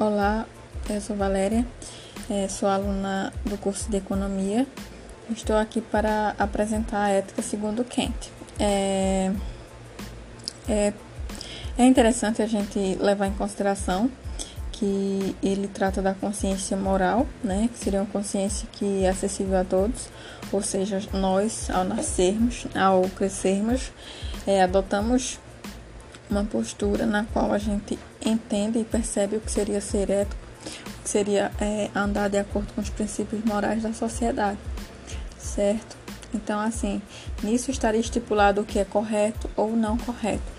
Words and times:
Olá, 0.00 0.46
eu 0.88 1.00
sou 1.00 1.16
Valéria, 1.16 1.66
é, 2.30 2.46
sou 2.46 2.68
aluna 2.68 3.32
do 3.44 3.58
curso 3.58 3.90
de 3.90 3.96
Economia. 3.96 4.64
Estou 5.28 5.56
aqui 5.56 5.80
para 5.80 6.36
apresentar 6.38 7.06
a 7.06 7.08
ética 7.08 7.42
segundo 7.42 7.82
Kant. 7.82 8.30
É, 8.60 9.32
é, 10.68 10.92
é 11.76 11.84
interessante 11.84 12.40
a 12.40 12.46
gente 12.46 12.78
levar 13.00 13.26
em 13.26 13.32
consideração 13.32 14.08
que 14.70 15.34
ele 15.42 15.66
trata 15.66 16.00
da 16.00 16.14
consciência 16.14 16.76
moral, 16.76 17.26
né, 17.42 17.68
que 17.72 17.80
seria 17.80 18.00
uma 18.00 18.06
consciência 18.06 18.68
que 18.70 19.02
é 19.02 19.08
acessível 19.08 19.58
a 19.58 19.64
todos, 19.64 20.08
ou 20.52 20.62
seja, 20.62 21.02
nós, 21.12 21.68
ao 21.70 21.82
nascermos, 21.82 22.68
ao 22.72 23.02
crescermos, 23.08 23.90
é, 24.46 24.62
adotamos 24.62 25.40
uma 26.30 26.44
postura 26.44 27.06
na 27.06 27.24
qual 27.24 27.52
a 27.52 27.58
gente 27.58 27.98
entende 28.24 28.78
e 28.78 28.84
percebe 28.84 29.36
o 29.36 29.40
que 29.40 29.50
seria 29.50 29.80
ser 29.80 30.10
ético, 30.10 30.40
o 30.98 31.02
que 31.02 31.08
seria 31.08 31.50
é, 31.60 31.90
andar 31.94 32.28
de 32.28 32.38
acordo 32.38 32.72
com 32.74 32.80
os 32.80 32.90
princípios 32.90 33.44
morais 33.44 33.82
da 33.82 33.92
sociedade, 33.92 34.58
certo? 35.38 35.96
Então, 36.32 36.60
assim, 36.60 37.00
nisso 37.42 37.70
estaria 37.70 38.00
estipulado 38.00 38.60
o 38.60 38.64
que 38.64 38.78
é 38.78 38.84
correto 38.84 39.48
ou 39.56 39.74
não 39.74 39.96
correto. 39.96 40.58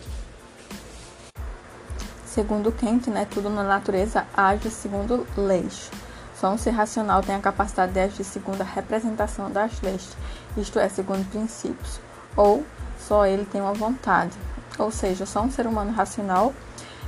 Segundo 2.25 2.71
Kant, 2.71 3.09
né, 3.09 3.27
tudo 3.29 3.49
na 3.49 3.63
natureza 3.63 4.25
age 4.35 4.69
segundo 4.69 5.27
leis. 5.35 5.91
Só 6.39 6.53
um 6.53 6.57
ser 6.57 6.71
racional 6.71 7.21
tem 7.21 7.35
a 7.35 7.39
capacidade 7.39 7.91
de 7.91 7.99
agir 7.99 8.23
segundo 8.23 8.61
a 8.61 8.63
representação 8.63 9.51
das 9.51 9.81
leis, 9.81 10.15
isto 10.55 10.79
é, 10.79 10.88
segundo 10.88 11.29
princípios, 11.29 11.99
ou 12.35 12.63
só 12.97 13.25
ele 13.25 13.45
tem 13.45 13.59
uma 13.59 13.73
vontade, 13.73 14.38
ou 14.79 14.91
seja, 14.91 15.25
só 15.25 15.41
um 15.41 15.51
ser 15.51 15.67
humano 15.67 15.91
racional 15.91 16.53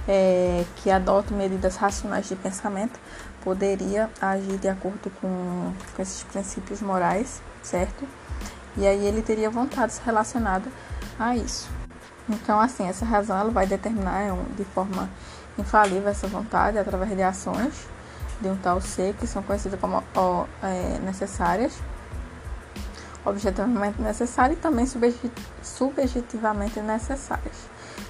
é, 0.07 0.63
que 0.77 0.89
adota 0.89 1.33
medidas 1.33 1.75
racionais 1.75 2.27
de 2.27 2.35
pensamento 2.35 2.99
poderia 3.43 4.09
agir 4.21 4.57
de 4.57 4.67
acordo 4.67 5.11
com, 5.19 5.73
com 5.95 6.01
esses 6.01 6.23
princípios 6.23 6.81
morais, 6.81 7.41
certo? 7.63 8.07
E 8.77 8.87
aí 8.87 9.05
ele 9.05 9.21
teria 9.21 9.49
vontades 9.49 9.99
relacionadas 9.99 10.71
a 11.19 11.35
isso. 11.35 11.69
Então, 12.29 12.59
assim, 12.59 12.87
essa 12.87 13.03
razão 13.03 13.37
ela 13.37 13.51
vai 13.51 13.65
determinar 13.65 14.21
é 14.21 14.31
de 14.55 14.63
forma 14.63 15.09
infalível 15.57 16.09
essa 16.09 16.27
vontade 16.27 16.77
através 16.77 17.15
de 17.15 17.21
ações 17.21 17.87
de 18.39 18.47
um 18.47 18.55
tal 18.55 18.81
ser 18.81 19.13
que 19.15 19.27
são 19.27 19.43
conhecidas 19.43 19.79
como 19.79 20.03
ó, 20.15 20.45
é, 20.63 20.99
necessárias 20.99 21.73
objetivamente 23.25 24.01
necessárias 24.01 24.57
e 24.57 24.61
também 24.61 24.85
subjetivamente 25.61 26.79
necessárias. 26.79 27.55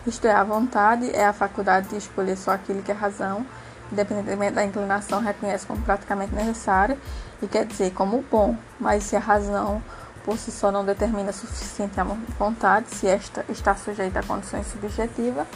Isto 0.05 0.25
é, 0.27 0.31
a 0.31 0.43
vontade 0.43 1.09
é 1.15 1.25
a 1.25 1.33
faculdade 1.33 1.89
de 1.89 1.97
escolher 1.97 2.37
só 2.37 2.51
aquilo 2.51 2.81
que 2.81 2.91
é 2.91 2.93
razão, 2.93 3.45
independentemente 3.91 4.53
da 4.53 4.63
inclinação, 4.63 5.21
reconhece 5.21 5.65
como 5.65 5.81
praticamente 5.81 6.33
necessário 6.33 6.97
e 7.41 7.47
quer 7.47 7.65
dizer 7.65 7.91
como 7.91 8.23
bom, 8.29 8.55
mas 8.79 9.03
se 9.03 9.15
a 9.15 9.19
razão 9.19 9.81
por 10.23 10.37
si 10.37 10.51
só 10.51 10.71
não 10.71 10.85
determina 10.85 11.31
suficiente 11.31 11.99
a 11.99 12.03
vontade, 12.37 12.87
se 12.95 13.07
esta 13.07 13.43
está 13.49 13.75
sujeita 13.75 14.19
a 14.19 14.23
condições 14.23 14.67
subjetivas, 14.67 15.47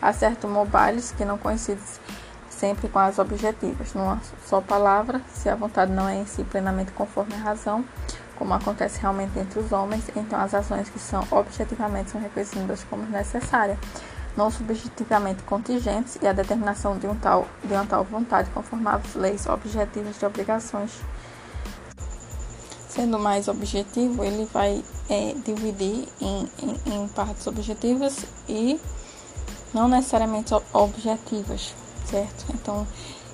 há 0.00 0.12
certos 0.12 0.50
mobiles 0.50 1.12
que 1.12 1.24
não 1.24 1.38
coincidem 1.38 1.82
sempre 2.48 2.88
com 2.88 2.98
as 2.98 3.18
objetivas. 3.18 3.92
Numa 3.94 4.20
só 4.46 4.60
palavra, 4.60 5.20
se 5.32 5.48
a 5.48 5.54
vontade 5.54 5.92
não 5.92 6.08
é 6.08 6.16
em 6.16 6.26
si 6.26 6.42
plenamente 6.44 6.92
conforme 6.92 7.34
a 7.34 7.38
razão, 7.38 7.84
como 8.36 8.54
acontece 8.54 9.00
realmente 9.00 9.38
entre 9.38 9.58
os 9.58 9.72
homens, 9.72 10.04
então 10.14 10.38
as 10.40 10.54
ações 10.54 10.88
que 10.88 10.98
são 10.98 11.26
objetivamente 11.30 12.10
são 12.10 12.20
reconhecidas 12.20 12.84
como 12.88 13.02
necessárias, 13.04 13.78
não 14.36 14.50
subjetivamente 14.50 15.42
contingentes, 15.42 16.18
e 16.20 16.26
a 16.26 16.32
determinação 16.32 16.98
de, 16.98 17.06
um 17.06 17.14
tal, 17.16 17.46
de 17.64 17.72
uma 17.72 17.86
tal 17.86 18.04
vontade 18.04 18.50
conforme 18.50 18.88
as 18.88 19.14
leis 19.14 19.46
objetivas 19.46 20.18
de 20.18 20.26
obrigações. 20.26 20.90
Sendo 22.88 23.18
mais 23.18 23.48
objetivo, 23.48 24.24
ele 24.24 24.48
vai 24.52 24.82
é, 25.08 25.34
dividir 25.44 26.08
em, 26.20 26.50
em, 26.62 26.94
em 26.94 27.08
partes 27.08 27.46
objetivas 27.46 28.24
e 28.48 28.80
não 29.74 29.88
necessariamente 29.88 30.54
objetivas, 30.72 31.74
certo? 32.06 32.46
Então, 32.54 32.86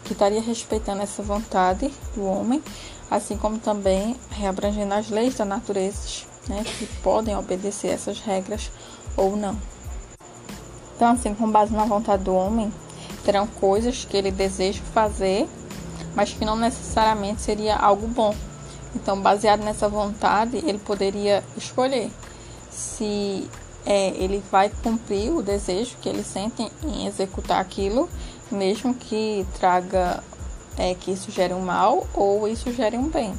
que 0.05 0.13
estaria 0.13 0.41
respeitando 0.41 1.03
essa 1.03 1.23
vontade 1.23 1.93
do 2.15 2.25
homem, 2.25 2.63
assim 3.11 3.37
como 3.37 3.59
também 3.59 4.17
reabrangendo 4.31 4.95
as 4.95 5.11
leis 5.11 5.35
da 5.35 5.45
natureza, 5.45 6.25
né, 6.49 6.65
que 6.65 6.87
podem 7.03 7.37
obedecer 7.37 7.89
essas 7.89 8.21
regras 8.21 8.71
ou 9.17 9.37
não. 9.37 9.57
Então, 10.97 11.13
assim, 11.13 11.35
com 11.35 11.51
base 11.51 11.73
na 11.73 11.85
vontade 11.85 12.25
do 12.25 12.35
homem, 12.35 12.73
terão 13.25 13.47
coisas 13.47 14.05
que 14.05 14.17
ele 14.17 14.31
deseja 14.31 14.81
fazer, 14.95 15.49
mas 16.15 16.33
que 16.33 16.45
não 16.45 16.57
necessariamente 16.57 17.41
seria 17.41 17.77
algo 17.77 18.07
bom. 18.07 18.35
Então, 18.95 19.21
baseado 19.21 19.63
nessa 19.63 19.89
vontade, 19.89 20.59
ele 20.59 20.79
poderia 20.79 21.43
escolher 21.57 22.11
se 22.71 23.49
é, 23.85 24.09
ele 24.11 24.43
vai 24.51 24.71
cumprir 24.83 25.33
o 25.33 25.43
desejo 25.43 25.97
que 26.01 26.09
ele 26.09 26.23
sente 26.23 26.71
em 26.85 27.07
executar 27.07 27.61
aquilo 27.61 28.09
mesmo 28.55 28.95
que 28.95 29.47
traga 29.59 30.23
é, 30.79 30.95
que 30.95 31.11
isso 31.11 31.31
gere 31.31 31.55
um 31.55 31.61
mal 31.61 32.07
ou 32.15 32.47
isso 32.49 32.73
gere 32.73 32.97
um 32.97 33.09
bem. 33.09 33.35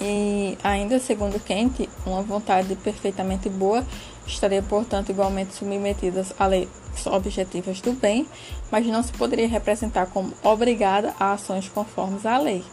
E 0.00 0.58
ainda 0.62 0.98
segundo 0.98 1.40
Kant, 1.40 1.88
uma 2.04 2.22
vontade 2.22 2.74
perfeitamente 2.76 3.48
boa 3.48 3.84
estaria, 4.26 4.62
portanto, 4.62 5.10
igualmente 5.10 5.54
submetida 5.54 6.24
a 6.38 6.46
leis 6.46 6.68
objetivas 7.06 7.80
do 7.80 7.92
bem, 7.92 8.26
mas 8.70 8.86
não 8.86 9.02
se 9.02 9.12
poderia 9.12 9.48
representar 9.48 10.06
como 10.06 10.32
obrigada 10.42 11.14
a 11.18 11.32
ações 11.32 11.68
conformes 11.68 12.24
à 12.24 12.38
lei, 12.38 12.64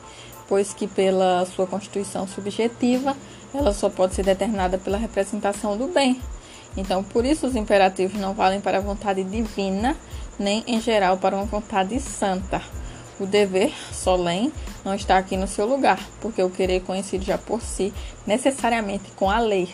pois 0.47 0.73
que 0.73 0.87
pela 0.87 1.45
sua 1.45 1.67
constituição 1.67 2.27
subjetiva, 2.27 3.15
ela 3.53 3.73
só 3.73 3.89
pode 3.89 4.15
ser 4.15 4.23
determinada 4.23 4.77
pela 4.77 4.97
representação 4.97 5.77
do 5.77 5.87
bem. 5.87 6.19
Então, 6.75 7.03
por 7.03 7.23
isso 7.23 7.45
os 7.45 7.55
imperativos 7.55 8.19
não 8.19 8.33
valem 8.33 8.59
para 8.59 8.79
a 8.79 8.81
vontade 8.81 9.23
divina, 9.23 9.95
nem 10.37 10.63
em 10.67 10.79
geral 10.79 11.17
para 11.17 11.35
uma 11.35 11.45
vontade 11.45 11.99
santa. 11.99 12.61
O 13.19 13.25
dever 13.25 13.71
solene 13.91 14.51
não 14.83 14.93
está 14.95 15.17
aqui 15.17 15.37
no 15.37 15.47
seu 15.47 15.65
lugar, 15.65 15.99
porque 16.19 16.41
o 16.41 16.49
querer 16.49 16.81
coincide 16.81 17.25
já 17.25 17.37
por 17.37 17.61
si 17.61 17.93
necessariamente 18.25 19.11
com 19.15 19.29
a 19.29 19.39
lei. 19.39 19.69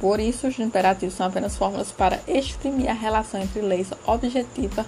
Por 0.00 0.20
isso, 0.20 0.48
os 0.48 0.58
imperativos 0.58 1.14
são 1.14 1.26
apenas 1.26 1.56
fórmulas 1.56 1.90
para 1.92 2.20
exprimir 2.26 2.90
a 2.90 2.92
relação 2.92 3.40
entre 3.40 3.62
leis 3.62 3.90
objetiva 4.06 4.84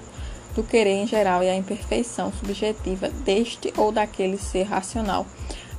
do 0.55 0.63
querer 0.63 1.03
em 1.03 1.07
geral 1.07 1.43
e 1.43 1.49
a 1.49 1.55
imperfeição 1.55 2.33
subjetiva 2.33 3.09
deste 3.09 3.73
ou 3.77 3.93
daquele 3.93 4.39
ser 4.39 4.65
racional, 4.65 5.27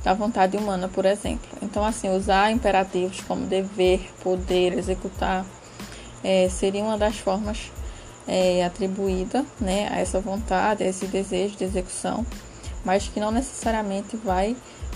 da 0.02 0.14
vontade 0.14 0.56
humana, 0.56 0.88
por 0.88 1.04
exemplo. 1.04 1.48
Então, 1.60 1.84
assim, 1.84 2.08
usar 2.08 2.50
imperativos 2.50 3.20
como 3.20 3.46
dever, 3.46 4.08
poder, 4.22 4.78
executar, 4.78 5.44
é, 6.22 6.48
seria 6.48 6.82
uma 6.82 6.96
das 6.96 7.16
formas 7.16 7.70
é, 8.28 8.64
atribuída 8.64 9.44
né, 9.58 9.88
a 9.90 9.98
essa 9.98 10.20
vontade, 10.20 10.84
a 10.84 10.86
esse 10.86 11.06
desejo 11.06 11.56
de 11.56 11.64
execução, 11.64 12.24
mas 12.84 13.08
que 13.08 13.18
não 13.18 13.30
necessariamente 13.30 14.16
vai 14.16 14.54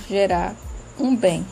gerar 0.09 0.54
um 1.00 1.16
bem. 1.16 1.44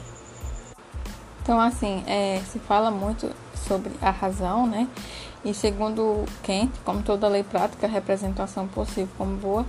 Então, 1.43 1.59
assim, 1.59 2.05
é, 2.07 2.41
se 2.53 2.59
fala 2.59 2.91
muito 2.91 3.35
sobre 3.67 3.91
a 4.01 4.11
razão, 4.11 4.67
né? 4.67 4.87
E 5.43 5.55
segundo 5.55 6.27
Kant, 6.43 6.71
como 6.85 7.03
toda 7.03 7.27
lei 7.27 7.43
prática, 7.43 7.87
a 7.87 7.91
representação 7.91 8.69
possível 8.69 9.09
como 9.17 9.37
boa 9.37 9.65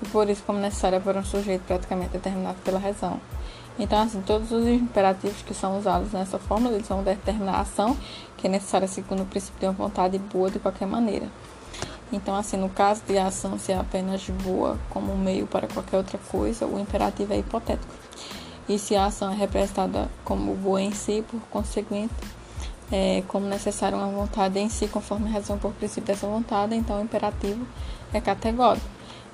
e 0.00 0.08
por 0.08 0.30
isso 0.30 0.42
como 0.46 0.60
necessária 0.60 1.00
para 1.00 1.18
um 1.18 1.24
sujeito 1.24 1.62
praticamente 1.62 2.10
determinado 2.10 2.58
pela 2.64 2.78
razão. 2.78 3.20
Então, 3.78 4.00
assim, 4.00 4.22
todos 4.22 4.52
os 4.52 4.66
imperativos 4.66 5.42
que 5.42 5.52
são 5.52 5.78
usados 5.78 6.12
nessa 6.12 6.38
fórmula, 6.38 6.76
eles 6.76 6.88
vão 6.88 7.02
determinar 7.02 7.56
a 7.56 7.60
ação 7.60 7.96
que 8.36 8.46
é 8.46 8.50
necessária 8.50 8.86
segundo 8.86 9.24
o 9.24 9.26
princípio 9.26 9.58
de 9.58 9.66
uma 9.66 9.72
vontade 9.72 10.16
boa 10.18 10.48
de 10.48 10.60
qualquer 10.60 10.86
maneira. 10.86 11.26
Então, 12.12 12.34
assim, 12.36 12.56
no 12.56 12.68
caso 12.68 13.02
de 13.06 13.18
a 13.18 13.26
ação 13.26 13.58
ser 13.58 13.74
apenas 13.74 14.28
boa 14.28 14.78
como 14.90 15.16
meio 15.16 15.46
para 15.46 15.66
qualquer 15.66 15.96
outra 15.96 16.18
coisa, 16.30 16.66
o 16.66 16.78
imperativo 16.78 17.32
é 17.32 17.38
hipotético. 17.38 17.92
E 18.68 18.78
se 18.78 18.96
a 18.96 19.06
ação 19.06 19.32
é 19.32 19.34
representada 19.34 20.08
como 20.24 20.54
boa 20.54 20.80
em 20.80 20.92
si, 20.92 21.24
por 21.28 21.40
conseguinte, 21.50 22.14
é, 22.90 23.22
como 23.28 23.46
necessária 23.46 23.96
uma 23.96 24.08
vontade 24.08 24.58
em 24.58 24.68
si, 24.68 24.88
conforme 24.88 25.28
a 25.28 25.32
razão 25.32 25.58
por 25.58 25.72
princípio 25.72 26.04
dessa 26.04 26.26
vontade, 26.26 26.74
então 26.74 26.98
o 26.98 27.02
imperativo 27.02 27.66
é 28.12 28.20
categórico. 28.20 28.86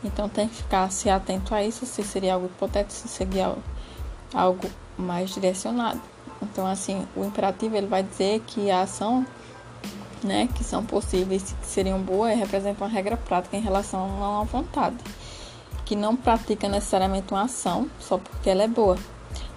Então 0.05 0.29
tem 0.29 0.49
que 0.49 0.57
ficar 0.57 0.91
se 0.91 1.09
atento 1.09 1.55
a 1.55 1.63
isso, 1.63 1.87
se 1.87 2.03
seria 2.03 2.35
algo 2.35 2.47
hipotético, 2.47 2.93
se 2.93 3.09
seria 3.09 3.55
algo 4.35 4.69
mais 4.97 5.31
direcionado. 5.31 6.01
Então, 6.43 6.67
assim, 6.67 7.07
o 7.15 7.25
imperativo 7.25 7.77
ele 7.77 7.87
vai 7.87 8.03
dizer 8.03 8.41
que 8.47 8.71
a 8.71 8.83
ação 8.83 9.25
né, 10.25 10.49
que 10.55 10.65
são 10.65 10.85
possíveis, 10.85 11.55
que 11.61 11.67
seriam 11.67 12.01
boas, 12.01 12.39
representam 12.39 12.87
uma 12.87 12.93
regra 12.93 13.17
prática 13.17 13.57
em 13.57 13.61
relação 13.61 14.07
uma 14.07 14.45
vontade, 14.45 14.97
que 15.85 15.97
não 15.97 16.17
pratica 16.17 16.69
necessariamente 16.69 17.33
uma 17.33 17.43
ação 17.43 17.89
só 18.01 18.19
porque 18.19 18.51
ela 18.51 18.63
é 18.63 18.69
boa. 18.69 18.97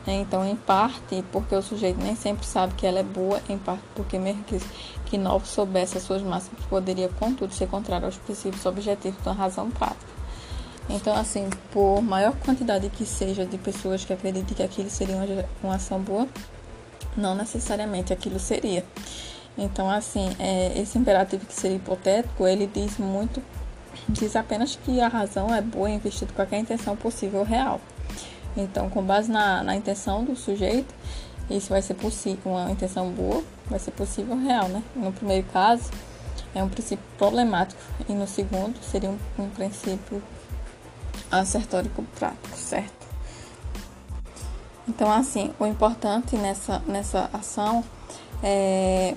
Né? 0.05 0.15
Então, 0.15 0.45
em 0.45 0.55
parte, 0.55 1.23
porque 1.31 1.55
o 1.55 1.61
sujeito 1.61 1.99
nem 1.99 2.15
sempre 2.15 2.45
sabe 2.45 2.73
que 2.75 2.85
ela 2.85 2.99
é 2.99 3.03
boa, 3.03 3.41
em 3.49 3.57
parte 3.57 3.83
porque 3.95 4.19
mesmo 4.19 4.43
que, 4.43 4.59
que 5.05 5.17
Novo 5.17 5.45
soubesse 5.45 5.97
as 5.97 6.03
suas 6.03 6.21
máximas, 6.21 6.63
poderia, 6.69 7.09
contudo, 7.09 7.53
ser 7.53 7.67
contrário 7.67 8.05
aos 8.05 8.17
princípios 8.17 8.65
objetivos 8.65 9.23
da 9.23 9.31
razão 9.31 9.69
prática. 9.71 10.15
Então, 10.87 11.15
assim, 11.15 11.49
por 11.71 12.01
maior 12.01 12.33
quantidade 12.45 12.89
que 12.89 13.05
seja 13.05 13.45
de 13.45 13.57
pessoas 13.57 14.05
que 14.05 14.13
acreditem 14.13 14.55
que 14.55 14.61
aquilo 14.61 14.89
seria 14.89 15.15
uma, 15.15 15.25
uma 15.63 15.75
ação 15.75 15.99
boa, 15.99 16.27
não 17.17 17.33
necessariamente 17.33 18.13
aquilo 18.13 18.39
seria. 18.39 18.85
Então, 19.57 19.89
assim, 19.89 20.35
é, 20.37 20.77
esse 20.79 20.97
imperativo 20.97 21.45
que 21.45 21.53
seria 21.53 21.77
hipotético, 21.77 22.45
ele 22.45 22.67
diz 22.67 22.97
muito, 22.97 23.41
diz 24.09 24.35
apenas 24.35 24.75
que 24.75 24.99
a 24.99 25.07
razão 25.07 25.53
é 25.53 25.61
boa 25.61 25.89
em 25.89 25.95
investir 25.95 26.27
qualquer 26.33 26.59
intenção 26.59 26.95
possível 26.95 27.43
real. 27.43 27.79
Então, 28.57 28.89
com 28.89 29.01
base 29.01 29.31
na, 29.31 29.63
na 29.63 29.75
intenção 29.75 30.23
do 30.23 30.35
sujeito, 30.35 30.93
isso 31.49 31.69
vai 31.69 31.81
ser 31.81 31.93
possível, 31.93 32.51
uma 32.51 32.71
intenção 32.71 33.09
boa, 33.11 33.43
vai 33.67 33.79
ser 33.79 33.91
possível 33.91 34.37
real, 34.37 34.67
né? 34.67 34.83
No 34.95 35.11
primeiro 35.11 35.45
caso, 35.47 35.89
é 36.53 36.63
um 36.63 36.69
princípio 36.69 37.05
problemático, 37.17 37.79
e 38.09 38.13
no 38.13 38.27
segundo, 38.27 38.81
seria 38.81 39.09
um, 39.09 39.17
um 39.37 39.49
princípio 39.49 40.21
acertórico 41.31 42.03
prático, 42.17 42.57
certo? 42.57 43.05
Então, 44.87 45.11
assim, 45.11 45.53
o 45.59 45.65
importante 45.65 46.35
nessa, 46.35 46.79
nessa 46.87 47.29
ação 47.33 47.83
é 48.43 49.15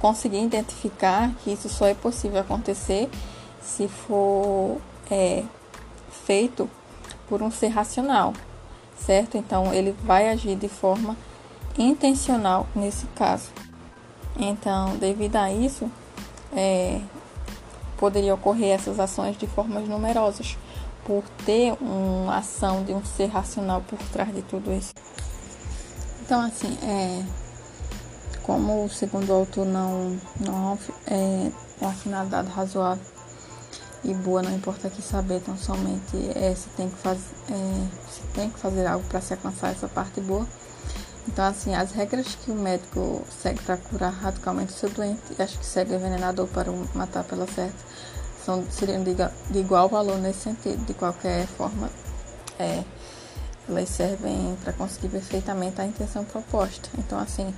conseguir 0.00 0.42
identificar 0.42 1.30
que 1.42 1.52
isso 1.52 1.68
só 1.68 1.86
é 1.86 1.94
possível 1.94 2.40
acontecer 2.40 3.08
se 3.62 3.86
for 3.86 4.78
é, 5.10 5.44
feito 6.24 6.68
por 7.28 7.42
um 7.42 7.50
ser 7.50 7.68
racional, 7.68 8.32
certo? 8.98 9.36
Então, 9.36 9.72
ele 9.72 9.94
vai 10.02 10.28
agir 10.28 10.56
de 10.56 10.68
forma 10.68 11.16
intencional 11.78 12.66
nesse 12.74 13.06
caso. 13.08 13.50
Então, 14.36 14.96
devido 14.96 15.36
a 15.36 15.52
isso, 15.52 15.90
é, 16.52 17.00
poderia 17.98 18.34
ocorrer 18.34 18.74
essas 18.74 18.98
ações 18.98 19.36
de 19.36 19.46
formas 19.46 19.86
numerosas, 19.86 20.56
por 21.04 21.24
ter 21.44 21.74
uma 21.80 22.38
ação 22.38 22.84
de 22.84 22.92
um 22.92 23.04
ser 23.04 23.26
racional 23.26 23.82
por 23.82 23.98
trás 24.10 24.34
de 24.34 24.42
tudo 24.42 24.72
isso. 24.72 24.92
Então, 26.22 26.40
assim, 26.40 26.78
é, 26.82 27.24
como 28.42 28.88
segundo 28.88 29.30
o 29.30 29.34
autor 29.34 29.66
não, 29.66 30.18
não 30.40 30.78
é 31.06 31.50
uma 31.80 31.92
finalidade 31.92 32.48
razoável 32.48 33.04
e 34.02 34.14
boa, 34.14 34.42
não 34.42 34.54
importa 34.54 34.88
aqui 34.88 35.02
saber, 35.02 35.36
então 35.36 35.56
somente 35.56 36.16
é, 36.34 36.54
se 36.54 36.68
tem 36.70 36.88
que, 36.88 36.96
faz, 36.96 37.18
é, 37.50 38.10
se 38.10 38.22
tem 38.32 38.48
que 38.48 38.58
fazer 38.58 38.86
algo 38.86 39.04
para 39.08 39.20
se 39.20 39.34
alcançar 39.34 39.70
essa 39.72 39.88
parte 39.88 40.20
boa. 40.20 40.46
Então, 41.28 41.44
assim, 41.44 41.74
as 41.74 41.92
regras 41.92 42.34
que 42.34 42.50
o 42.50 42.54
médico 42.54 43.22
segue 43.42 43.60
para 43.62 43.76
curar 43.76 44.10
radicalmente 44.10 44.72
o 44.72 44.76
seu 44.76 44.88
doente, 44.88 45.20
acho 45.38 45.58
que 45.58 45.66
segue 45.66 45.94
envenenador 45.94 46.46
para 46.48 46.70
o 46.70 46.88
matar 46.94 47.24
pela 47.24 47.46
certa, 47.46 47.76
são, 48.44 48.64
seriam 48.70 49.04
de, 49.04 49.14
de, 49.50 49.58
igual 49.58 49.88
valor 49.88 50.18
nesse 50.18 50.40
sentido. 50.40 50.82
De 50.86 50.94
qualquer 50.94 51.46
forma, 51.46 51.90
é, 52.58 52.82
elas 53.68 53.88
servem 53.90 54.56
para 54.64 54.72
conseguir 54.72 55.10
perfeitamente 55.10 55.78
a 55.80 55.86
intenção 55.86 56.24
proposta. 56.24 56.88
Então, 56.98 57.18
assim, 57.18 57.54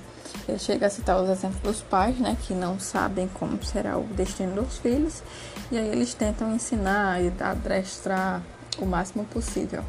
ele 0.47 0.59
chega 0.59 0.87
a 0.87 0.89
citar 0.89 1.21
os 1.21 1.29
exemplos 1.29 1.61
dos 1.61 1.81
pais, 1.81 2.17
né, 2.19 2.37
que 2.41 2.53
não 2.53 2.79
sabem 2.79 3.27
como 3.33 3.63
será 3.63 3.97
o 3.97 4.03
destino 4.03 4.61
dos 4.61 4.77
filhos, 4.77 5.23
e 5.71 5.77
aí 5.77 5.87
eles 5.87 6.13
tentam 6.13 6.53
ensinar 6.53 7.21
e 7.21 7.31
adestrar 7.39 8.41
o 8.77 8.85
máximo 8.85 9.25
possível, 9.25 9.83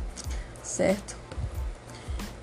certo? 0.63 1.17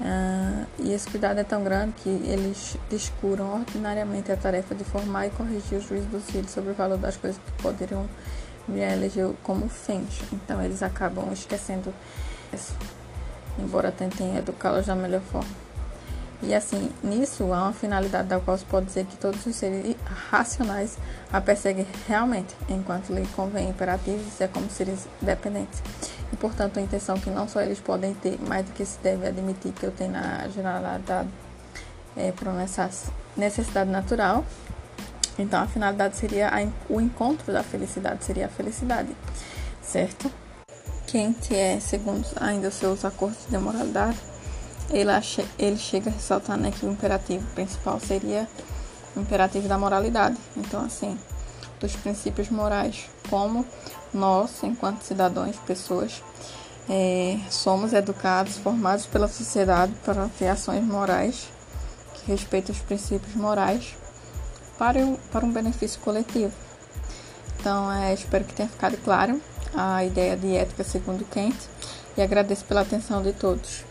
Uh, 0.02 0.66
e 0.80 0.92
esse 0.94 1.08
cuidado 1.10 1.40
é 1.40 1.44
tão 1.44 1.64
grande 1.64 1.94
que 1.98 2.10
eles 2.10 2.76
descuram 2.90 3.54
ordinariamente 3.54 4.32
a 4.32 4.36
tarefa 4.36 4.74
de 4.74 4.84
formar 4.84 5.28
e 5.28 5.30
corrigir 5.30 5.78
o 5.78 5.82
juízo 5.82 6.08
dos 6.08 6.24
filhos 6.26 6.50
sobre 6.50 6.72
o 6.72 6.74
valor 6.74 6.98
das 6.98 7.18
coisas 7.18 7.40
que 7.40 7.62
poderiam 7.62 8.10
a 8.68 8.94
eleger 8.94 9.30
como 9.44 9.70
fins. 9.70 10.22
Então 10.34 10.62
eles 10.62 10.82
acabam 10.82 11.32
esquecendo 11.32 11.94
isso, 12.52 12.76
embora 13.60 13.92
tentem 13.92 14.38
educá-los 14.38 14.88
da 14.88 14.96
melhor 14.96 15.22
forma. 15.22 15.71
E 16.44 16.56
assim, 16.56 16.92
nisso 17.04 17.44
há 17.54 17.64
uma 17.64 17.74
finalidade 17.74 18.28
da 18.28 18.40
qual 18.40 18.58
se 18.58 18.66
pode 18.66 18.88
dizer 18.88 19.06
que 19.06 19.16
todos 19.16 19.46
os 19.46 19.56
seres 19.56 19.96
racionais 20.30 20.98
a 21.32 21.40
perseguem 21.40 21.86
realmente, 22.08 22.56
enquanto 22.68 23.14
lhe 23.14 23.26
convém 23.28 23.70
imperativos 23.70 24.42
é 24.42 24.48
como 24.48 24.70
seres 24.70 25.08
dependentes. 25.22 25.82
E 26.34 26.36
portanto 26.36 26.80
a 26.80 26.82
intenção 26.82 27.20
que 27.20 27.30
não 27.30 27.48
só 27.48 27.62
eles 27.62 27.80
podem 27.80 28.14
ter, 28.16 28.40
mas 28.48 28.68
que 28.70 28.84
se 28.84 28.98
deve 29.00 29.28
admitir 29.28 29.72
que 29.72 29.86
eu 29.86 29.92
tenho 29.92 30.12
na 30.12 30.48
generalidade 30.48 31.30
é, 32.18 32.32
por 32.32 32.48
necessidade 33.38 33.90
natural. 33.90 34.44
Então 35.38 35.62
a 35.62 35.68
finalidade 35.68 36.18
seria 36.18 36.50
a, 36.50 36.68
o 36.92 37.00
encontro 37.00 37.54
da 37.54 37.64
felicidade, 37.64 38.24
seria 38.24 38.48
a 38.48 38.50
felicidade, 38.50 39.16
certo? 39.82 40.32
Kant 41.12 41.54
é, 41.54 41.80
segundo 41.80 42.26
ainda 42.40 42.70
os 42.70 42.76
seus 42.76 43.04
acordos 43.06 43.46
de 43.50 43.58
moralidade, 43.58 44.18
ele, 44.90 45.10
ele 45.58 45.78
chega 45.78 46.10
a 46.10 46.14
ressaltar 46.14 46.58
né, 46.58 46.72
que 46.72 46.86
o 46.86 46.92
imperativo 46.92 47.46
principal 47.54 48.00
seria 48.00 48.48
o 49.16 49.20
imperativo 49.20 49.68
da 49.68 49.78
moralidade. 49.78 50.38
Então, 50.58 50.84
assim, 50.84 51.18
dos 51.80 51.96
princípios 51.96 52.50
morais, 52.50 53.10
como 53.30 53.66
nós, 54.14 54.64
enquanto 54.64 55.02
cidadãos, 55.04 55.56
pessoas, 55.66 56.22
é, 56.90 57.40
somos 57.50 57.94
educados, 57.94 58.58
formados 58.58 59.06
pela 59.06 59.28
sociedade 59.28 59.94
para 60.04 60.28
ter 60.38 60.48
ações 60.48 60.84
morais 60.84 61.48
que 62.14 62.32
respeitam 62.32 62.74
os 62.74 62.82
princípios 62.82 63.36
morais 63.36 63.96
para, 64.78 65.00
o, 65.00 65.18
para 65.32 65.46
um 65.46 65.52
benefício 65.52 66.00
coletivo. 66.02 66.54
Então, 67.60 67.92
é, 67.92 68.14
espero 68.14 68.44
que 68.44 68.54
tenha 68.54 68.68
ficado 68.68 68.98
claro 68.98 69.40
a 69.74 70.04
ideia 70.04 70.36
de 70.36 70.56
ética 70.56 70.84
segundo 70.84 71.24
Kant 71.26 71.56
e 72.18 72.22
agradeço 72.22 72.66
pela 72.66 72.82
atenção 72.82 73.22
de 73.22 73.34
todos. 73.34 73.91